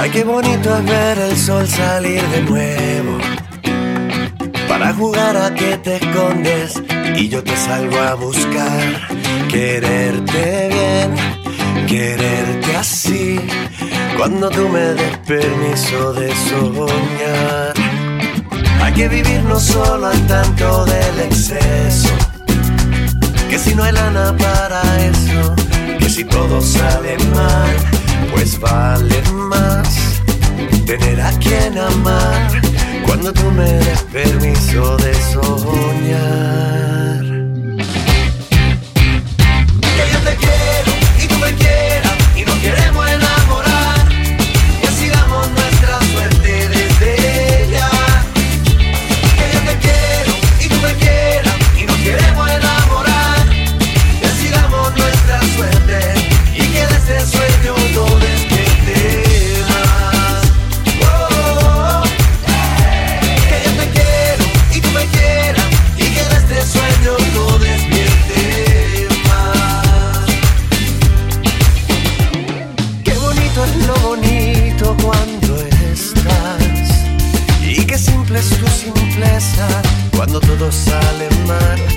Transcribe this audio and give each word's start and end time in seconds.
Ay, 0.00 0.10
qué 0.10 0.22
bonito 0.22 0.76
es 0.78 0.84
ver 0.84 1.18
el 1.18 1.36
sol 1.36 1.66
salir 1.66 2.22
de 2.28 2.42
nuevo. 2.42 3.18
Para 4.68 4.94
jugar 4.94 5.36
a 5.36 5.52
que 5.52 5.76
te 5.78 5.96
escondes 5.96 6.80
y 7.16 7.28
yo 7.28 7.42
te 7.42 7.56
salgo 7.56 7.98
a 7.98 8.14
buscar. 8.14 9.08
Quererte 9.48 10.68
bien, 10.68 11.86
quererte 11.88 12.76
así. 12.76 13.40
Cuando 14.16 14.48
tú 14.50 14.68
me 14.68 14.94
des 15.00 15.18
permiso 15.26 16.12
de 16.12 16.32
soñar. 16.48 17.74
Hay 18.80 18.92
que 18.92 19.08
vivir 19.08 19.42
no 19.42 19.58
solo 19.58 20.06
al 20.06 20.26
tanto 20.28 20.84
del 20.84 21.20
exceso. 21.26 22.14
Que 23.50 23.58
si 23.58 23.74
no 23.74 23.82
hay 23.82 23.92
lana 23.92 24.32
para 24.36 24.80
eso 25.06 25.56
si 26.08 26.24
todo 26.24 26.60
sale 26.62 27.18
mal, 27.34 27.76
pues 28.32 28.58
vale 28.58 29.22
más 29.30 29.88
tener 30.86 31.20
a 31.20 31.30
quien 31.38 31.76
amar 31.76 32.48
cuando 33.06 33.32
tú 33.32 33.50
me 33.50 33.70
des 33.70 34.02
permiso 34.04 34.96
de 34.96 35.14
soñar. 35.14 36.97
sale 80.70 81.28
mal. 81.46 81.87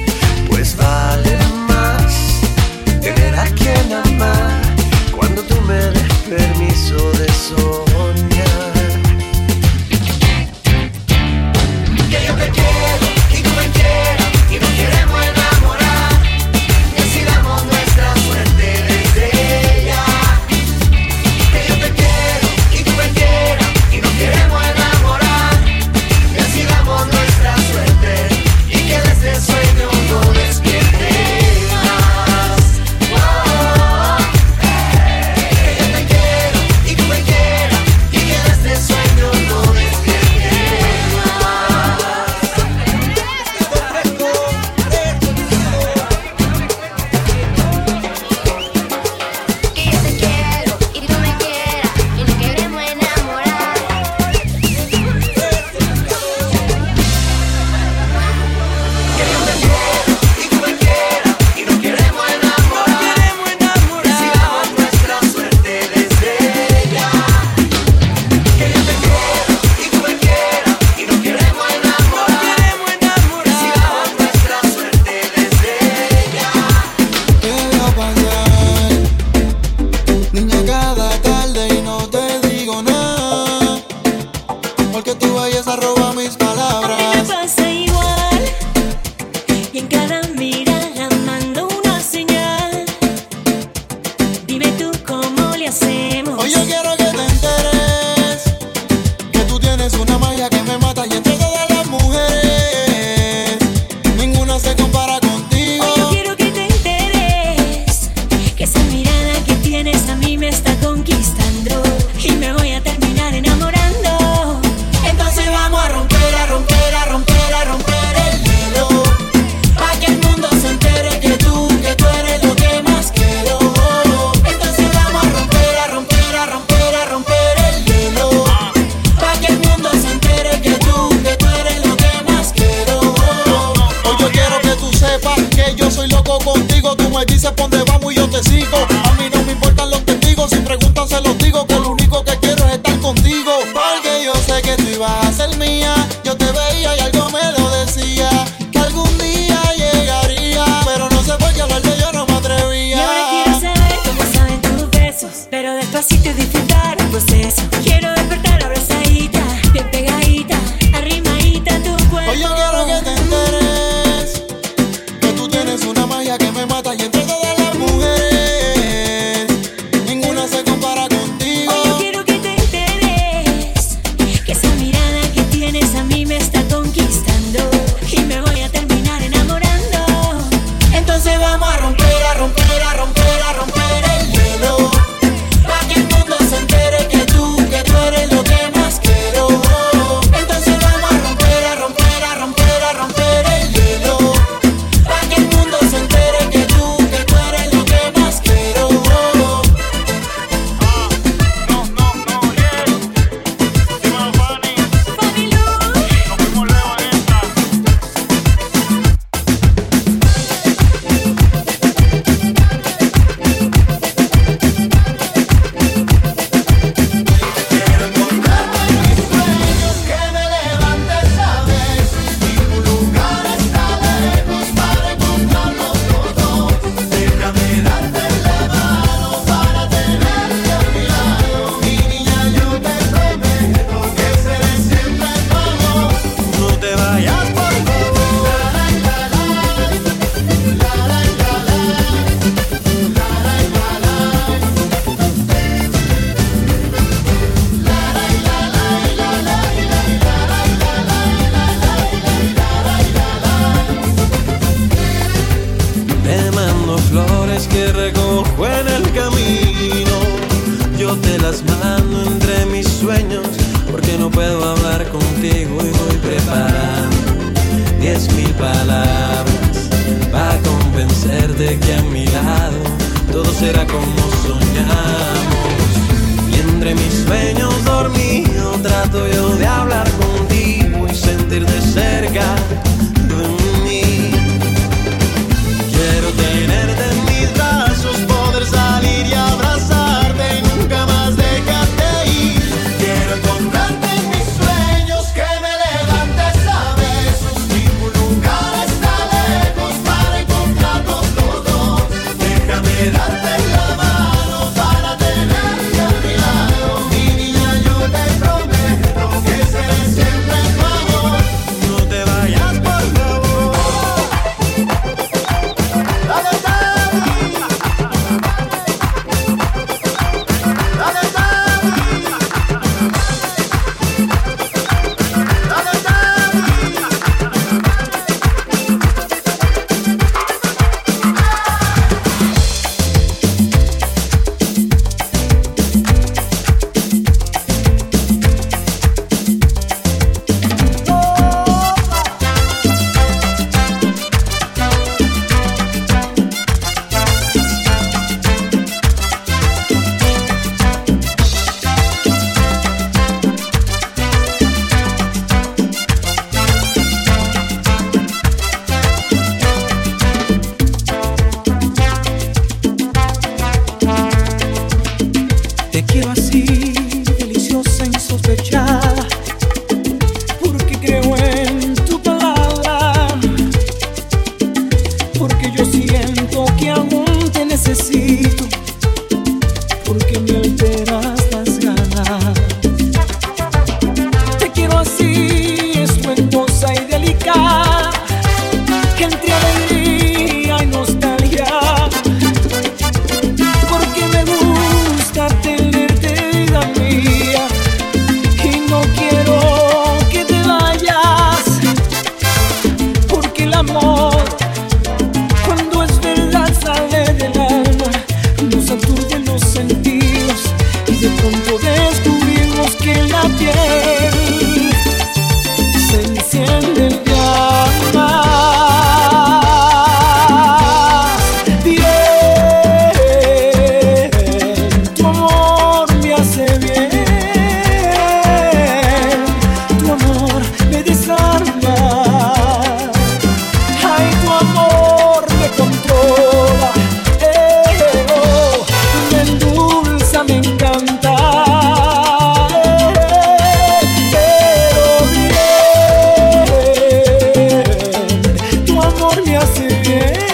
Amor 449.92 450.51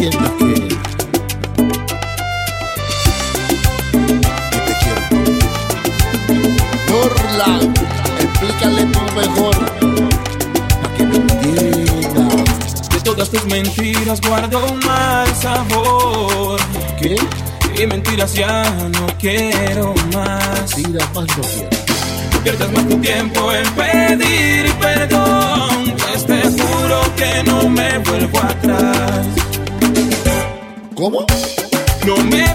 sientas 0.00 0.30
que 0.38 0.54
te 4.64 4.72
quiero. 4.80 5.04
Norland, 6.88 7.78
explícale 8.18 8.82
tú 8.86 9.00
mejor 9.14 9.56
a 10.84 10.96
que 10.96 11.04
me. 11.04 11.18
De 12.94 13.00
todas 13.04 13.28
tus 13.28 13.44
mentiras 13.44 14.20
guardo 14.22 14.64
un 14.72 14.78
mal 14.86 15.28
sabor. 15.34 16.58
¿Qué? 16.98 17.16
Y 17.76 17.86
mentiras 17.86 18.32
ya 18.32 18.64
no 18.98 19.06
quiero 19.18 19.94
más. 20.14 20.78
Mentiras 20.78 21.08
más 21.14 21.26
no 21.36 21.42
quiero. 21.42 21.70
Pierdas 22.42 22.72
más 22.72 22.88
tu 22.88 22.96
tiempo 23.02 23.52
en 23.52 23.68
pedir 23.74 24.72
perdón. 24.76 25.94
Pues 25.98 26.24
te 26.24 26.40
juro 26.40 27.02
que 27.16 27.42
no 27.44 27.68
me 27.68 27.98
vuelvo 27.98 28.38
atrás. 28.38 29.39
¿Cómo? 31.00 31.24
No 32.04 32.14
me 32.24 32.49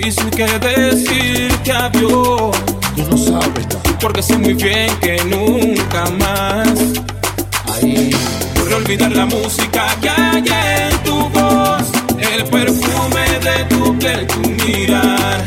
difícil 0.00 0.30
que 0.30 0.46
decirte 0.58 1.72
adiós. 1.72 2.56
Tú 2.96 3.02
no 3.10 3.16
sabes, 3.16 3.66
¿no? 3.68 3.98
porque 4.00 4.22
sé 4.22 4.36
muy 4.38 4.54
bien 4.54 4.90
que 5.00 5.16
nunca 5.24 6.04
más. 6.18 6.68
Ahí. 7.74 8.10
Olvidar 8.74 9.10
la 9.10 9.26
música 9.26 9.84
que 10.00 10.08
hay 10.08 10.44
en 10.90 10.98
tu 11.02 11.28
voz, 11.30 11.82
el 12.18 12.44
perfume 12.44 13.24
de 13.42 13.64
tu 13.68 13.98
piel, 13.98 14.26
tu 14.28 14.40
mirar. 14.64 15.44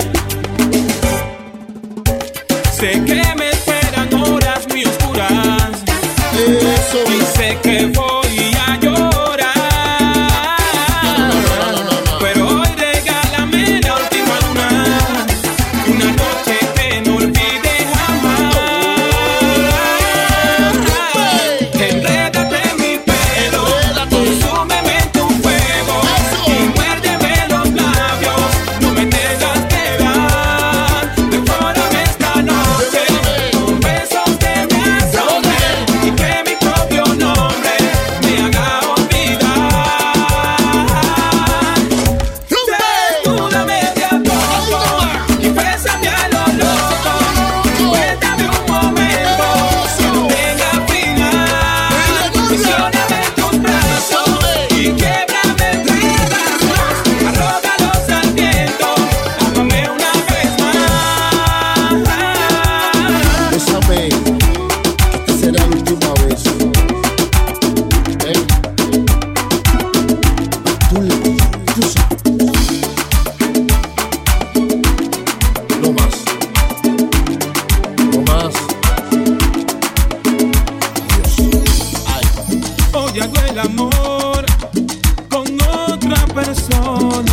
Sé 2.78 2.92
que 3.06 3.24
me 3.38 3.50
esperan 3.50 4.14
horas 4.14 4.68
muy 4.70 4.84
oscuras. 4.84 5.72
Eso. 6.36 7.00
Y 7.12 7.38
sé 7.38 7.58
que 7.64 7.86
voy 7.88 8.13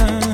nada. 0.00 0.29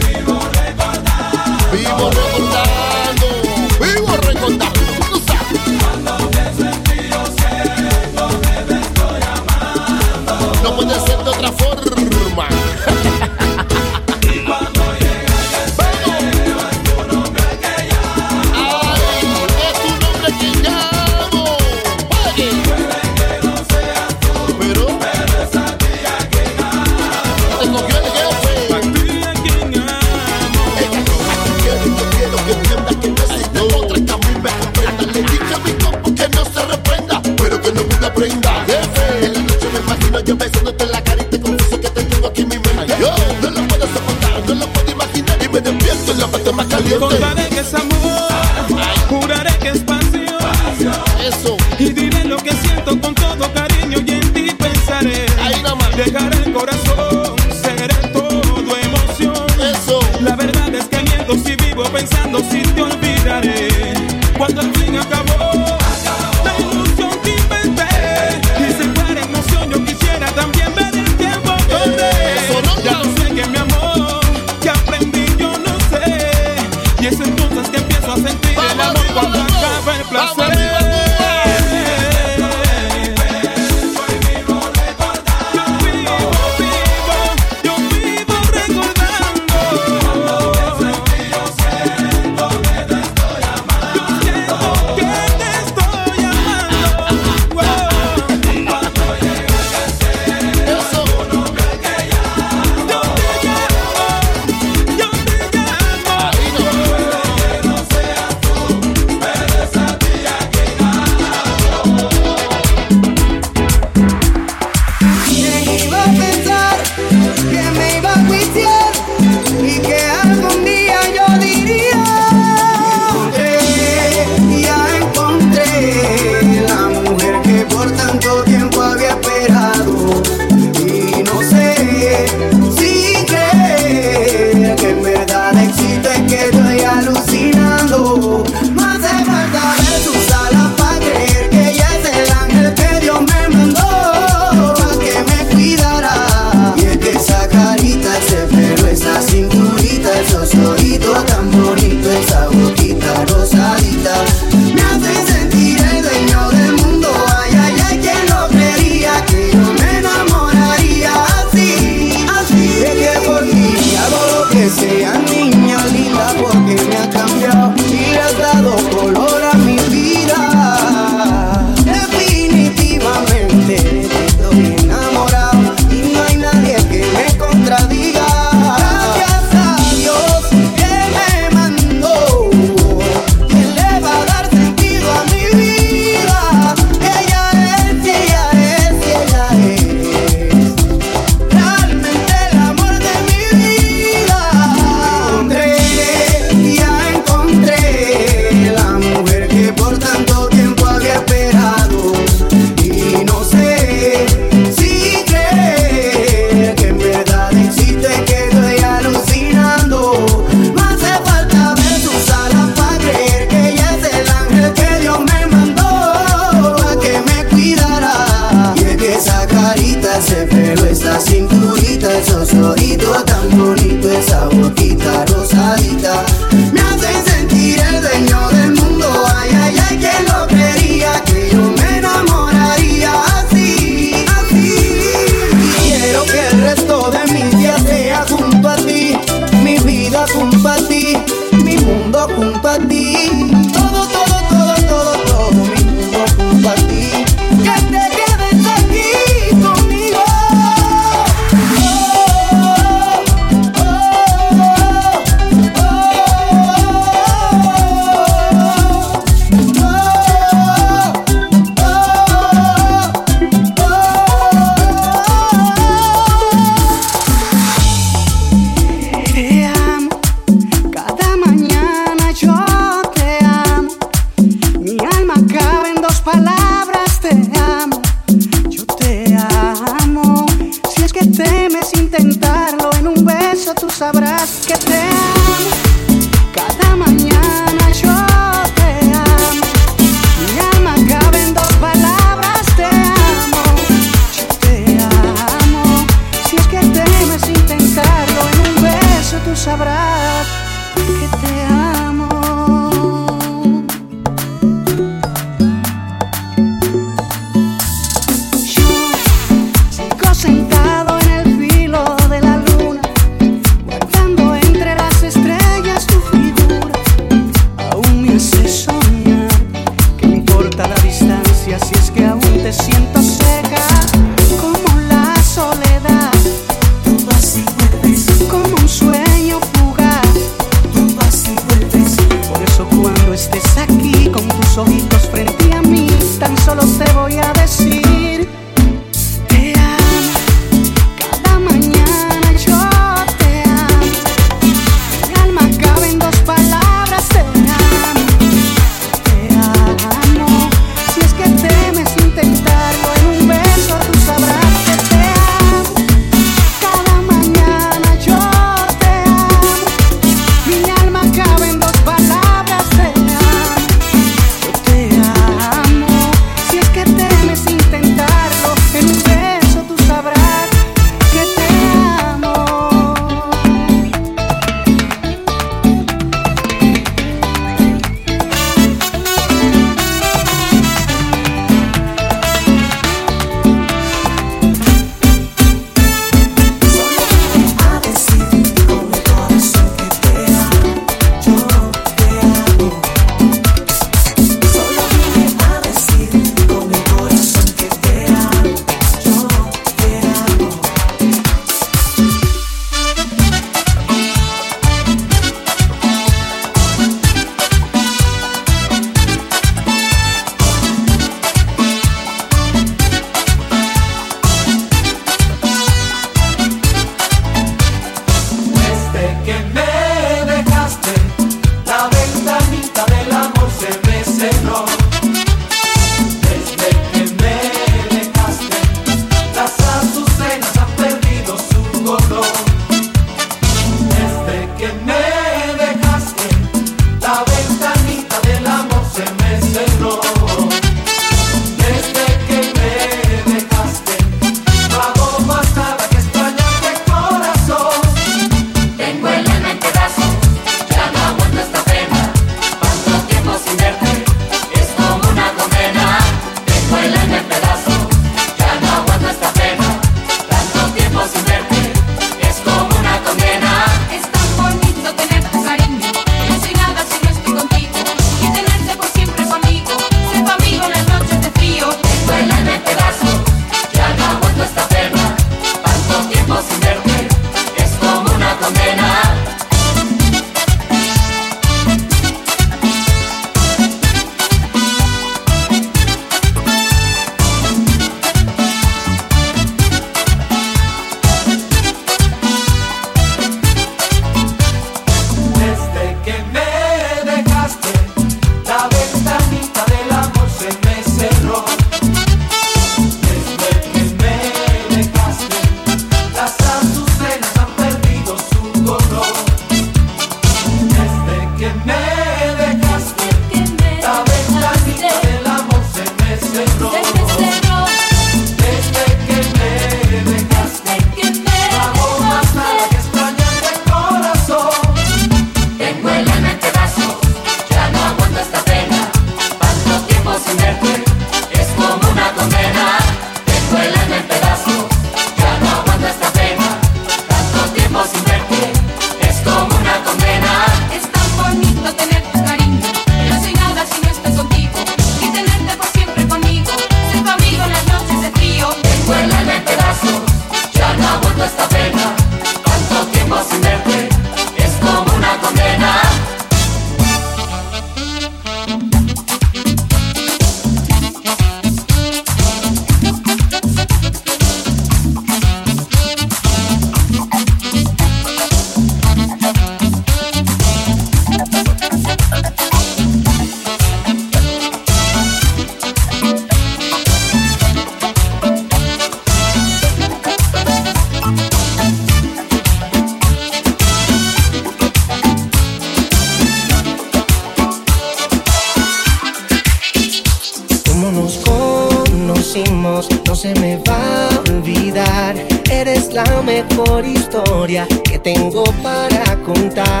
que 598.03 598.19
tengo 598.19 598.65
para 598.83 599.37
contar. 599.45 600.00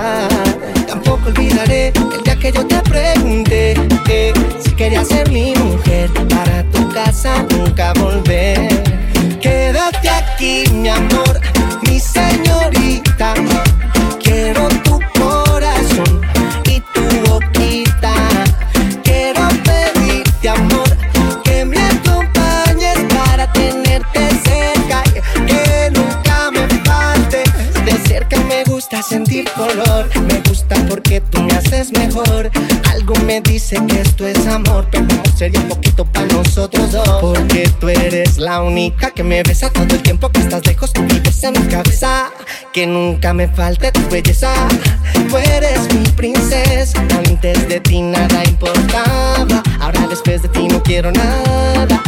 esto 34.01 34.27
es 34.27 34.47
amor, 34.47 34.87
pero 34.91 35.05
sería 35.35 35.59
un 35.59 35.69
poquito 35.69 36.05
para 36.05 36.25
nosotros 36.27 36.91
dos. 36.91 37.07
Porque 37.21 37.69
tú 37.79 37.89
eres 37.89 38.37
la 38.37 38.61
única 38.61 39.11
que 39.11 39.23
me 39.23 39.43
besa 39.43 39.69
todo 39.69 39.83
el 39.83 40.01
tiempo 40.01 40.29
que 40.29 40.41
estás 40.41 40.65
lejos. 40.65 40.91
Tú 40.91 41.01
vives 41.03 41.43
en 41.43 41.53
mi 41.53 41.67
cabeza, 41.67 42.31
que 42.73 42.85
nunca 42.87 43.33
me 43.33 43.47
falte 43.47 43.91
tu 43.91 44.01
belleza. 44.09 44.53
Tú 45.13 45.37
eres 45.37 45.93
mi 45.93 46.07
princesa, 46.09 46.99
antes 47.27 47.67
de 47.67 47.79
ti 47.79 48.01
nada 48.01 48.43
importaba. 48.45 49.63
Ahora 49.79 50.07
después 50.07 50.41
de 50.41 50.49
ti 50.49 50.67
no 50.67 50.81
quiero 50.83 51.11
nada. 51.11 52.01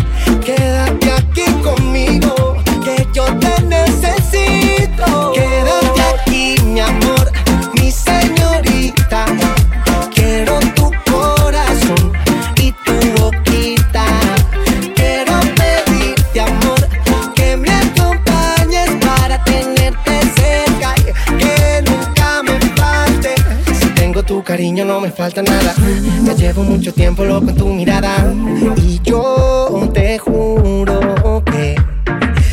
cariño 24.53 24.85
no 24.85 25.01
me 25.01 25.09
falta 25.09 25.41
nada. 25.41 25.73
Me 26.21 26.35
llevo 26.35 26.61
mucho 26.61 26.93
tiempo 26.93 27.25
loco 27.25 27.49
en 27.49 27.55
tu 27.55 27.65
mirada. 27.69 28.31
Y 28.77 29.01
yo 29.03 29.89
te 29.91 30.19
juro 30.19 31.43
que 31.43 31.75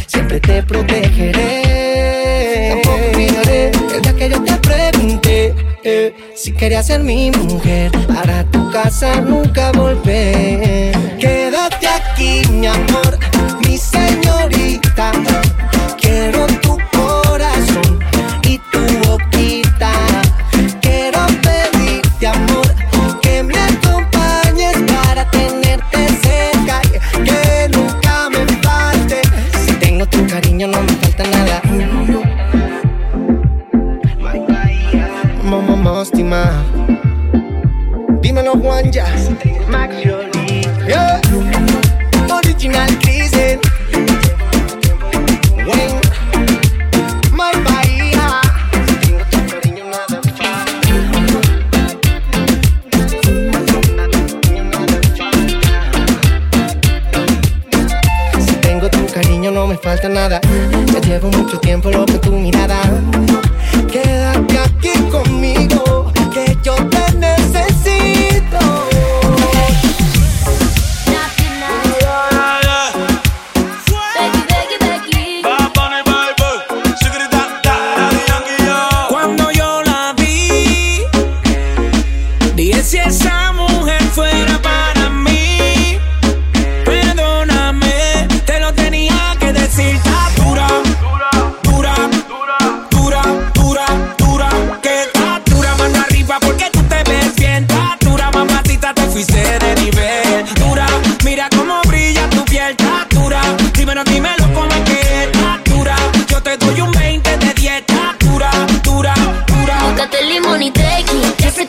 siempre 0.07 0.41
te 0.41 0.63
protegeré. 0.63 1.61
Tampoco 2.71 2.97
olvidaré 3.13 3.71
el 3.95 4.01
día 4.01 4.15
que 4.17 4.31
yo 4.31 4.43
te 4.43 4.55
pregunté 4.69 5.55
eh, 5.85 6.15
si 6.35 6.53
querías 6.53 6.87
ser 6.87 7.03
mi 7.03 7.31
mujer. 7.33 7.93
Para 8.09 8.45
tu 8.45 8.71
casa 8.71 9.21
nunca 9.21 9.71
volver. 9.73 10.80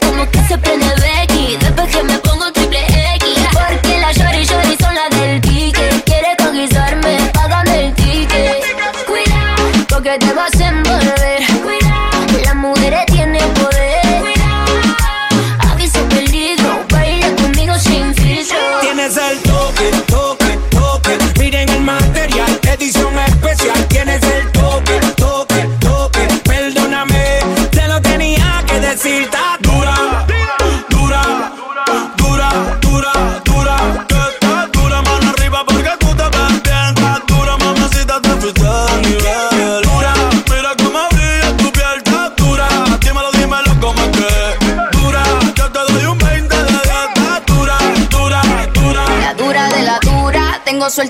como 0.01 0.29
que 0.29 0.39
se 0.43 0.57
prende 0.57 0.90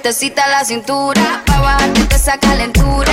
sueltecita 0.01 0.47
la 0.47 0.65
cintura, 0.65 1.43
pa' 1.45 1.61
bajarte 1.61 2.15
esa 2.15 2.35
calentura. 2.39 3.10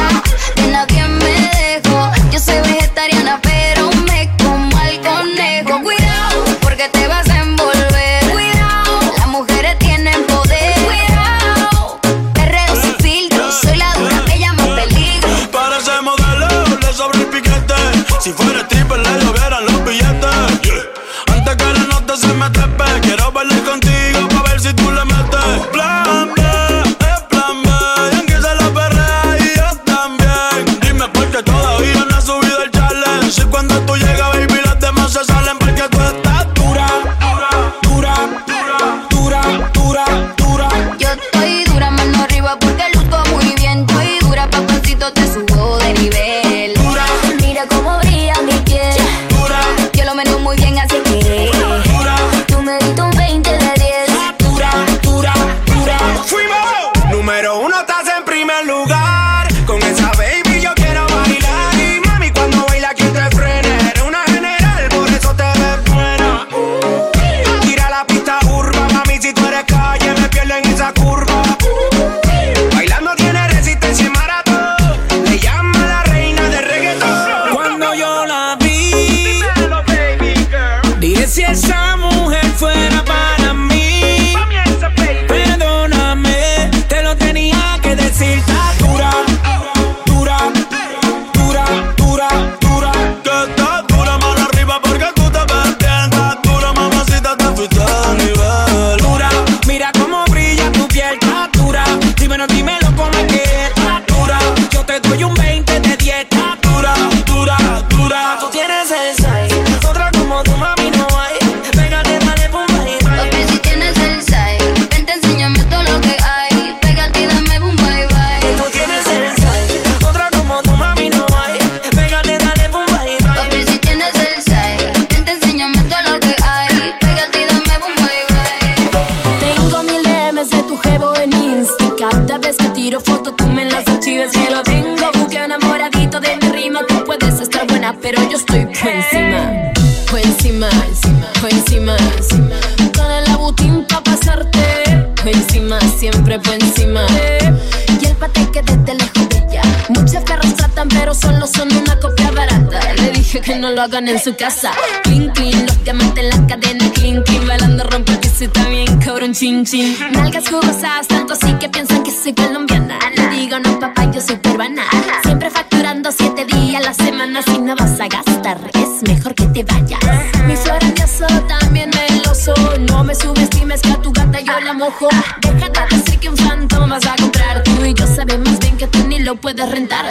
Lo 153.79 153.85
hagan 153.85 154.09
en 154.09 154.19
su 154.19 154.35
casa. 154.35 154.73
Clean, 155.05 155.29
clean, 155.35 155.65
los 155.65 155.85
diamantes 155.85 156.25
en 156.25 156.31
las 156.31 156.41
cadenas. 156.49 156.91
Clean, 156.95 157.23
clean, 157.23 157.47
bailando 157.47 157.85
rompe 157.85 158.11
el 158.11 158.19
piso 158.19 158.43
y 158.43 158.49
también 158.49 158.99
cabrón, 158.99 159.33
chin, 159.35 159.65
chin. 159.65 159.97
Nalgas 160.15 160.49
jugosas, 160.49 161.07
tanto 161.07 161.35
así 161.35 161.53
que 161.61 161.69
piensan 161.69 162.03
que 162.03 162.11
soy 162.11 162.35
colombiana. 162.35 162.99
Le 163.15 163.29
digo, 163.29 163.61
no, 163.61 163.79
papá, 163.79 164.11
yo 164.11 164.21
soy 164.21 164.35
peruana. 164.35 164.83
Siempre 165.23 165.49
facturando 165.51 166.11
siete 166.11 166.45
días 166.45 166.83
a 166.83 166.87
la 166.87 166.93
semana. 166.93 167.41
Si 167.43 167.57
no 167.61 167.77
vas 167.77 168.01
a 168.01 168.09
gastar, 168.09 168.59
es 168.75 169.09
mejor 169.09 169.37
que 169.37 169.47
te 169.47 169.63
vayas. 169.63 170.01
Mi 170.49 170.57
flor 170.57 170.81
grandioso, 170.81 171.27
también 171.47 171.91
meloso. 171.91 172.55
No 172.91 173.05
me 173.05 173.15
subestimes 173.15 173.81
que 173.81 173.93
a 173.93 174.03
tu 174.03 174.11
gata 174.11 174.41
yo 174.41 174.59
la 174.59 174.73
mojo. 174.73 175.09
Deja 175.41 175.69
de 175.69 175.97
decir 175.97 176.19
que 176.19 176.29
un 176.29 176.37
fantoma 176.37 176.97
vas 176.97 177.07
a 177.07 177.15
comprar. 177.15 177.63
Tú 177.63 177.85
y 177.85 177.95
yo 177.95 178.09
sabemos 178.09 178.59
bien 178.59 178.77
que 178.77 178.89
tú 178.89 179.07
ni 179.07 179.21
lo 179.21 179.37
puedes 179.37 179.71
rentar. 179.71 180.05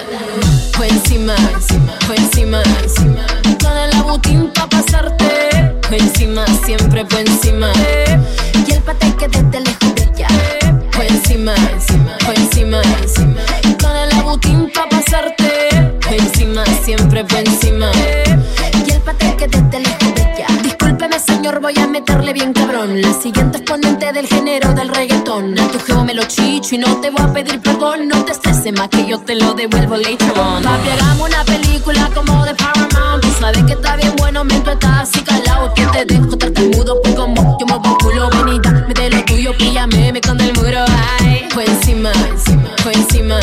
Fue 0.71 0.87
encima, 0.87 1.35
fue 2.05 2.15
encima, 2.15 2.61
con 2.63 2.85
el 2.85 3.46
abutín 4.17 4.51
pa' 4.53 4.67
pasarte. 4.67 5.77
Encima, 5.91 6.45
siempre 6.65 7.05
fue 7.07 7.21
encima. 7.21 7.71
Y 8.67 8.71
el 8.71 8.81
pate 8.81 9.13
que 9.15 9.27
desde 9.27 9.59
lejos 9.59 9.93
brilla. 9.93 10.27
Fue 10.91 11.07
encima, 11.07 11.53
fue 12.25 12.35
encima, 12.35 12.81
con 13.79 13.95
el 13.95 14.11
abutín 14.13 14.71
pa' 14.73 14.89
pasarte. 14.89 15.69
Encima, 16.09 16.63
siempre 16.83 17.25
fue 17.27 17.41
encima. 17.41 17.91
Y 18.85 18.91
el 18.91 19.01
pate 19.01 19.35
que 19.37 19.47
desde 19.47 19.79
lejos 19.79 20.13
brilla. 20.13 20.47
Discúlpeme, 20.63 21.19
señor, 21.19 21.61
voy 21.61 21.77
a 21.77 21.87
meterle 21.87 22.33
bien 22.33 22.53
cabrón. 22.53 22.99
La 23.01 23.13
siguiente 23.13 23.59
exponente 23.59 24.11
del 24.13 24.27
género 24.27 24.73
del 24.73 24.89
reggaetón. 24.89 25.59
A 25.59 25.67
tu 25.67 25.79
geo 25.79 26.03
me 26.03 26.15
lo 26.15 26.23
chicho 26.23 26.75
y 26.75 26.79
no 26.79 26.97
te 27.01 27.11
voy 27.11 27.21
a 27.21 27.31
pedir 27.31 27.61
perdón. 27.61 28.07
No 28.07 28.25
te 28.25 28.31
estreses 28.31 28.73
más 28.73 28.89
que 28.89 29.05
yo 29.05 29.19
te 29.19 29.35
lo 29.35 29.53
devuelvo 29.53 29.95
later 29.95 30.31
on. 30.39 30.63
Papi, 30.63 30.89
hagamos 30.89 31.29
una 31.29 31.43
película 31.45 32.09
como 32.15 32.43
de 32.45 32.55
Paramount. 32.55 32.96
Tú 34.37 34.69
estás 34.69 35.09
así 35.09 35.23
calado. 35.23 35.73
Que 35.73 35.83
te 35.87 36.05
dejo 36.05 36.37
tartamudo, 36.37 37.01
pues 37.01 37.15
como 37.15 37.57
yo 37.59 37.65
me 37.65 37.77
voy 37.79 37.97
culo. 37.99 38.29
Ven 38.29 38.55
y 38.55 38.59
dame 38.59 38.93
de 38.93 39.09
lo 39.09 39.25
tuyo, 39.25 39.57
píllame, 39.57 40.11
me 40.11 40.21
con 40.21 40.39
el 40.39 40.53
muro. 40.53 40.85
Ay, 41.19 41.47
fue 41.49 41.65
encima, 41.65 42.11
fue 42.83 42.93
encima, 42.93 43.39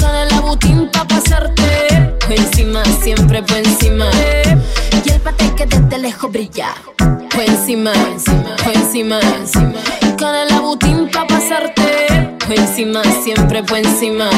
con 0.00 0.14
el 0.14 0.32
abutín 0.34 0.88
pa' 0.92 1.04
pasarte. 1.04 2.14
Fue 2.24 2.36
encima, 2.36 2.84
siempre 3.02 3.42
fue 3.44 3.58
encima. 3.58 4.08
Y 5.04 5.10
el 5.10 5.20
pate 5.20 5.52
que 5.56 5.66
desde 5.66 5.98
lejos 5.98 6.30
brilla. 6.30 6.74
Fue 7.30 7.46
encima, 7.46 7.92
fue 8.58 8.74
encima, 8.74 9.18
con 10.16 10.32
el 10.32 10.52
abutín 10.52 11.10
pa' 11.10 11.26
pasarte. 11.26 12.36
Fue 12.46 12.54
encima, 12.54 13.02
siempre 13.24 13.64
fue 13.64 13.80
encima. 13.80 14.30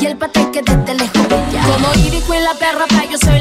Y 0.00 0.06
el 0.06 0.16
pate 0.16 0.50
que 0.50 0.62
desde 0.62 0.94
lejos 0.94 1.28
brilla. 1.28 1.62
Como 1.62 1.94
Irico 1.94 2.34
en 2.34 2.42
la 2.42 2.54
perra, 2.54 2.86
pa' 2.88 3.04
yo 3.04 3.12
la 3.12 3.18
caballota. 3.18 3.33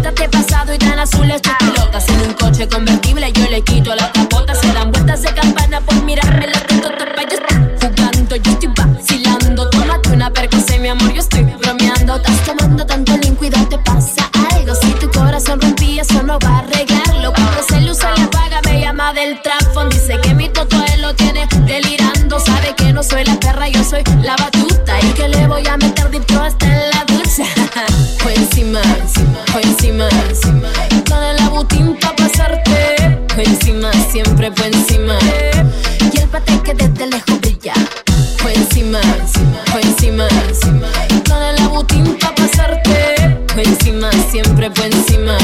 Ni 0.00 0.06
cerquita 0.06 0.12
te 0.12 0.24
he 0.24 0.28
pasado 0.28 0.74
y 0.74 0.78
tan 0.78 0.98
azules 0.98 1.42
tus 1.42 1.52
pelotas. 1.58 2.08
En 2.08 2.20
un 2.22 2.32
coche 2.34 2.66
convertible 2.68 3.32
yo 3.32 3.50
le 3.50 3.62
quito 3.62 3.94
la 3.94 4.10
capota. 4.12 4.54
Se 4.54 4.72
dan 4.72 4.90
vueltas 4.90 5.22
de 5.22 5.32
campana 5.34 5.80
por 5.80 5.94
mirarme 6.04 6.46
la 6.46 6.60
tetota. 6.60 7.04
Pa' 7.14 7.22
yo 7.22 7.38
jugando, 7.80 8.36
yo 8.36 8.52
estoy 8.52 8.72
vacilando. 8.76 9.68
Tómate 9.68 10.08
una 10.10 10.30
percocé, 10.30 10.78
mi 10.78 10.88
amor, 10.88 11.12
yo 11.12 11.20
estoy 11.20 11.44
bromeando. 11.44 12.16
Estás 12.16 12.44
tomando 12.44 12.86
tanto 12.86 13.16
lean, 13.18 13.34
cuidado, 13.34 13.68
te 13.68 13.78
pasa 13.78 14.30
algo. 14.54 14.74
Si 14.74 14.90
tu 14.92 15.10
corazón 15.10 15.60
rompía, 15.60 16.02
eso 16.02 16.22
no 16.22 16.38
va 16.38 16.48
a 16.48 16.58
arreglarlo. 16.60 17.32
Cuando 17.34 17.62
se 17.68 17.80
le 17.80 17.90
usa 17.90 18.10
y 18.16 18.22
apaga, 18.22 18.60
me 18.64 18.80
llama 18.80 19.12
del 19.12 19.40
trafón. 19.42 19.90
Dice 19.90 20.18
que 20.22 20.34
mi 20.34 20.48
toto 20.48 20.76
él 20.94 21.02
lo 21.02 21.14
tiene 21.14 21.46
delirando. 21.66 22.40
Sabe 22.40 22.74
que 22.74 22.92
no 22.92 23.02
soy 23.02 23.24
la 23.24 23.38
perra, 23.38 23.68
yo 23.68 23.84
soy 23.84 24.02
la 24.22 24.36
batuta. 24.36 24.98
Y 25.02 25.12
que 25.12 25.28
le 25.28 25.46
voy 25.46 25.66
a 25.66 25.76
meter 25.76 25.99
encima, 28.82 29.38
fue 29.46 29.62
encima. 29.62 30.08
Con 31.08 31.22
el 31.22 31.38
abutín 31.40 31.96
pa' 32.00 32.14
pasarte. 32.16 33.18
Fue 33.34 33.44
encima, 33.44 33.90
siempre 34.10 34.50
fue 34.54 34.66
encima. 34.68 35.18
Y 36.12 36.18
el 36.18 36.28
pate 36.28 36.60
que 36.62 36.74
desde 36.74 37.06
lejos 37.06 37.40
brilla. 37.40 37.74
Fue 38.38 38.54
encima, 38.54 39.00
fue 39.70 39.82
encima. 39.82 40.28
Con 41.28 41.42
el 41.42 41.62
abutín 41.62 42.18
pa' 42.18 42.34
pasarte. 42.34 43.38
Fue 43.52 43.62
encima, 43.62 44.10
siempre 44.30 44.70
fue 44.74 44.86
encima. 44.86 45.36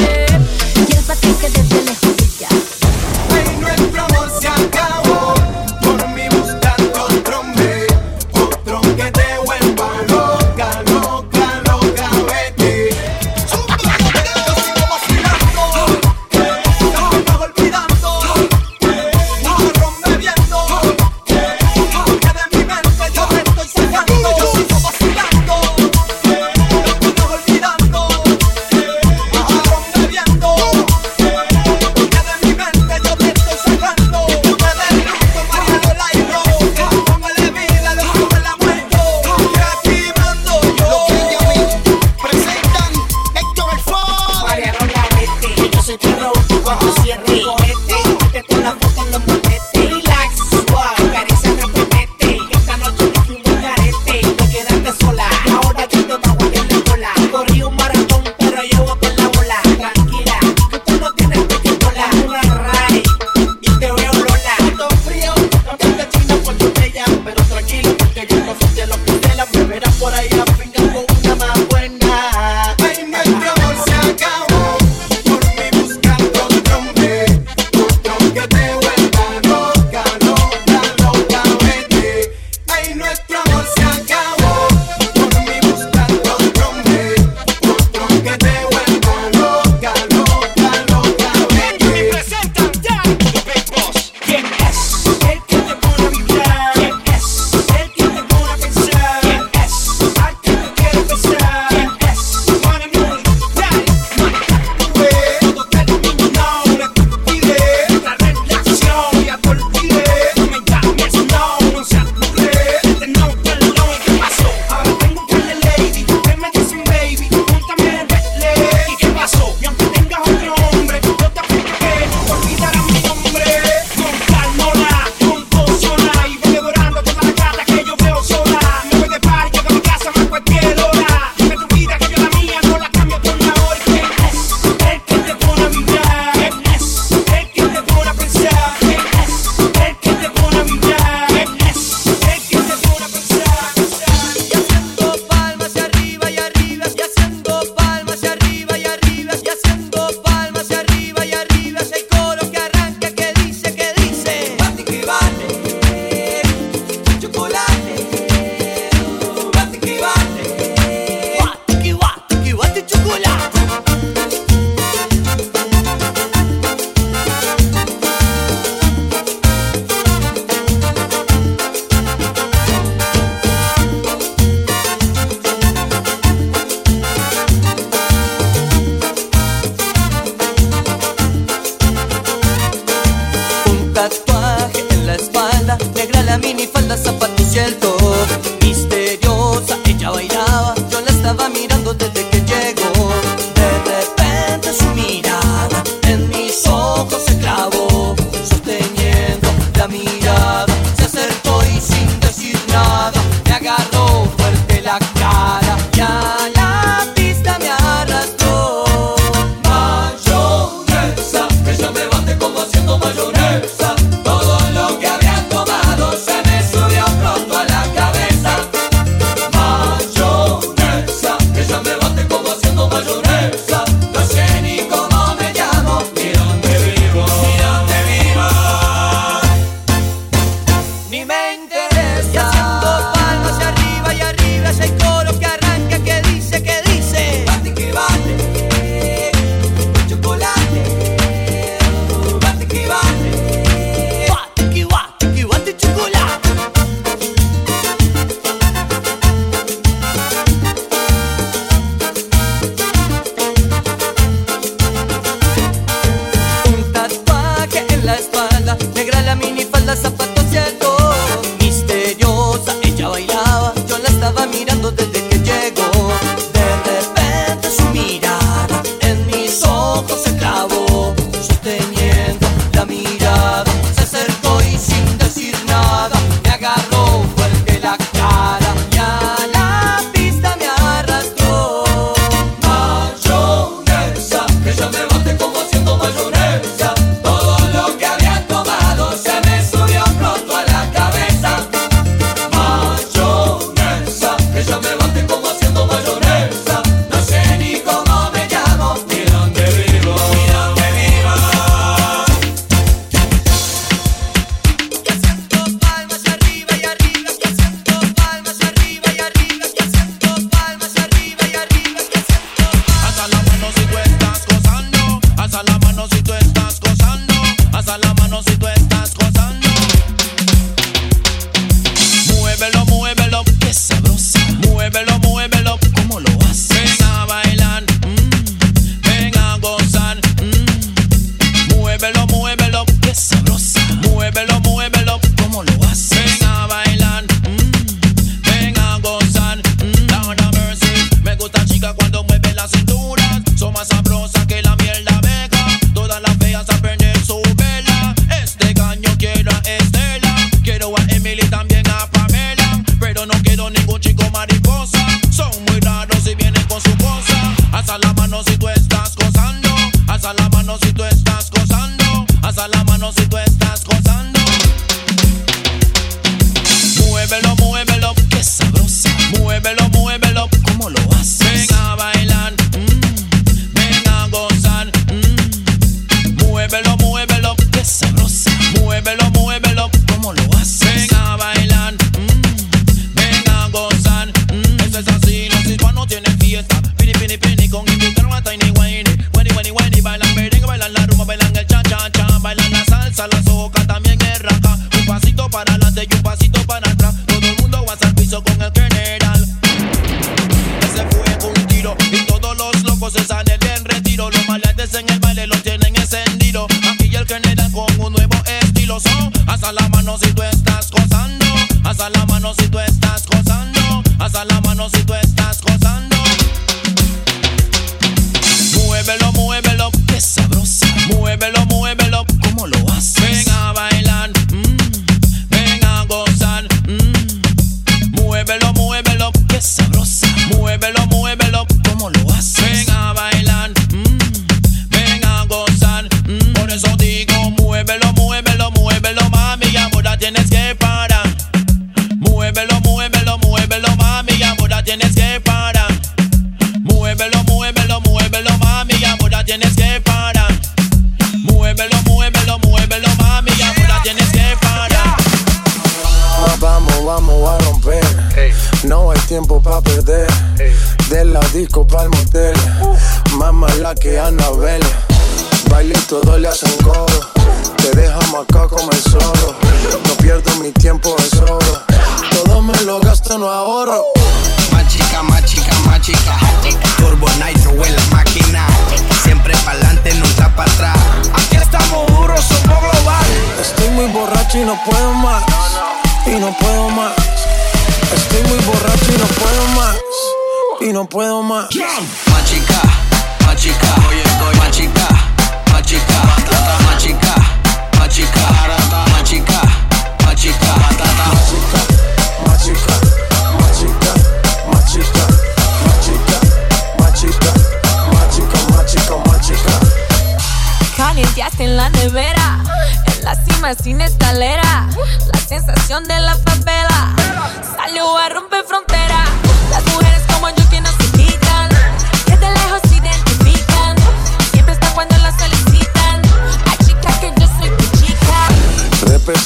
mano 410.06 410.18
si 410.18 410.32
tú 410.34 410.42
estás 410.42 410.90
gozando. 410.92 411.44
Alza 411.82 412.08
la 412.10 412.24
mano 412.26 412.54
si 412.54 412.68
tú 412.68 412.78
estás 412.78 413.26
gozando. 413.26 413.80
Alza 414.20 414.44
la 414.44 414.60
mano 414.60 414.88
si 414.88 415.02
tú 415.02 415.14
estás 415.14 415.25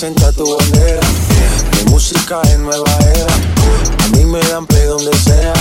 representa 0.00 0.32
tu 0.32 0.56
bandera. 0.56 1.00
Mi 1.76 1.90
música 1.90 2.40
es 2.44 2.58
nueva 2.58 2.90
era. 3.14 3.26
A 4.04 4.08
mí 4.16 4.24
me 4.24 4.40
dan 4.40 4.66
play 4.66 4.84
donde 4.86 5.14
sea. 5.18 5.52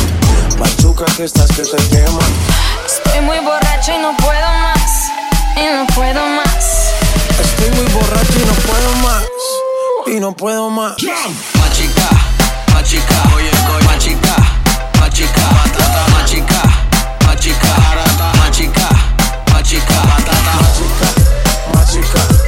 Machuca 0.57 1.05
que 1.17 1.25
estás 1.25 1.49
que 1.51 1.63
te 1.63 1.77
quema. 1.89 2.19
Estoy 2.85 3.21
muy 3.21 3.39
borracho 3.39 3.91
y 3.93 3.97
no 3.97 4.15
puedo 4.15 4.47
más. 4.61 5.11
Y 5.57 5.65
no 5.75 5.87
puedo 5.93 6.25
más. 6.25 6.93
Estoy 7.41 7.71
muy 7.71 7.91
borracho 7.91 8.33
y 8.39 8.45
no 8.45 8.53
puedo 8.53 8.95
más. 9.03 9.23
Y 10.07 10.19
no 10.21 10.31
puedo 10.31 10.69
más. 10.69 10.93
Machica, 10.93 12.09
machica, 12.73 13.23
oye, 13.35 13.51
oye. 13.75 13.85
Machica, 13.87 14.35
machica, 15.01 15.49
patata. 15.49 16.07
Machica, 16.13 16.61
machica, 17.25 17.75
machica, 18.37 18.89
machica, 19.51 20.01
patata. 20.01 20.53
Machica, 21.73 22.11
machica. 22.13 22.38